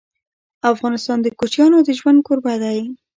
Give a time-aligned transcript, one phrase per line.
[0.71, 2.79] افغانستان د کوچیانو د ژوند کوربه دی.